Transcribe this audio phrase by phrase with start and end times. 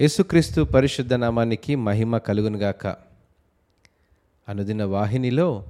[0.00, 2.86] యేసుక్రీస్తు పరిశుద్ధ నామానికి మహిమ కలుగునుగాక.
[4.48, 5.64] అనుదిన వాహినిలో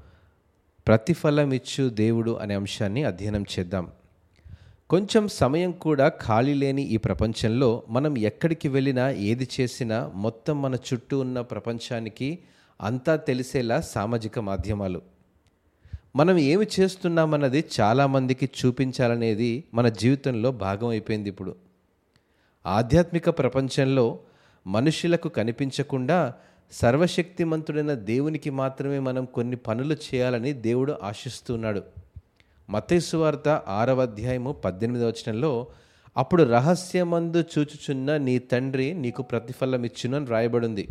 [0.86, 3.90] ప్రతిఫలం ఇచ్చు దేవుడు అనే అంశాన్ని అధ్యయనం చేద్దాం.
[4.90, 11.20] కొంచెం సమయం కూడా ఖాళీ లేని ఈ ప్రపంచంలో మనం ఎక్కడికి వెళ్ళినా ఏది చేసినా మొత్తం మన చుట్టూ
[11.20, 12.38] ఉన్న ప్రపంచానికి
[12.80, 15.02] అంతా తెలిసేలా సామాజిక మాధ్యమాలు.
[16.16, 21.63] మనం ఏమి చేస్తున్నామన్నది చాలామందికి చూపించాలనేది మన జీవితంలో భాగం అయిపోయింది ఇప్పుడు.
[22.66, 24.18] ఆధ్యాత్మిక ప్రపంచంలో
[24.66, 26.34] మనుషులకు కనిపించకుండా
[26.72, 31.82] సర్వశక్తిమంతుడైన దేవునికి మాత్రమే మనం కొన్ని పనులు చేయాలని దేవుడు ఆశిస్తున్నాడు.
[32.70, 35.66] మతేశ్వార్త ఆరవ అధ్యాయము పద్దెనిమిదవ వచనంలో
[36.16, 39.82] అప్పుడు రహస్యమందు చూచుచున్న నీ తండ్రి నీకు ప్రతిఫలం
[40.14, 40.88] అని రాయబడింది.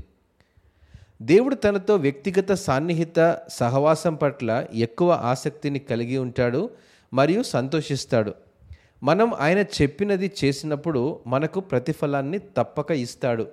[1.21, 6.70] దేవుడు తనతో వ్యక్తిగత సాన్నిహిత సహవాసం పట్ల ఎక్కువ ఆసక్తిని కలిగి ఉంటాడు
[7.13, 8.34] మరియు సంతోషిస్తాడు.
[9.03, 13.48] మనం ఆయన చెప్పినది చేసినప్పుడు మనకు ప్రతిఫలాన్ని తప్పక ఇస్తాడు.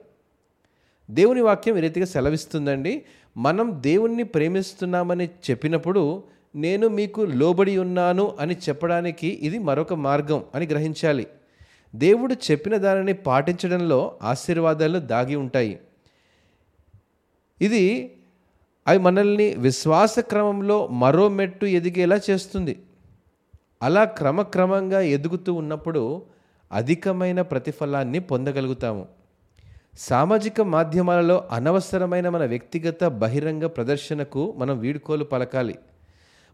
[1.10, 3.02] దేవుని వాక్యం ఈ రీతిగా సెలవిస్తుందండి?
[3.36, 6.22] మనం దేవుణ్ణి ప్రేమిస్తున్నామని చెప్పినప్పుడు
[6.54, 11.26] నేను మీకు లోబడి ఉన్నాను అని చెప్పడానికి ఇది మరొక మార్గం అని గ్రహించాలి.
[11.94, 15.80] దేవుడు చెప్పిన దానిని పాటించడంలో ఆశీర్వాదాలు దాగి ఉంటాయి.
[17.60, 18.16] ఇది
[18.88, 22.78] అవి మనల్ని విశ్వాస క్రమంలో మరో మెట్టు ఎదిగేలా చేస్తుంది.
[23.82, 26.22] అలా క్రమక్రమంగా ఎదుగుతూ ఉన్నప్పుడు
[26.72, 29.08] అధికమైన ప్రతిఫలాన్ని పొందగలుగుతాము.
[29.98, 35.78] సామాజిక మాధ్యమాలలో అనవసరమైన మన వ్యక్తిగత బహిరంగ ప్రదర్శనకు మనం వీడ్కోలు పలకాలి.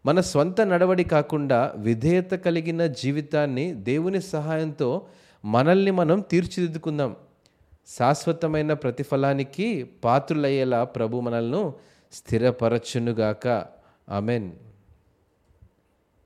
[0.06, 5.06] మన స్వంత నడవడి కాకుండా విధేయత కలిగిన జీవితాన్ని దేవుని సహాయంతో
[5.44, 7.16] మనల్ని మనం తీర్చిదిద్దుకుందాం.
[7.98, 11.72] శాశ్వతమైన ప్రతిఫలానికి పాత్రులయ్యేలా ప్రభు మనల్ని
[12.12, 13.48] స్థిరపరచునుగాక.
[14.08, 14.52] అమెన్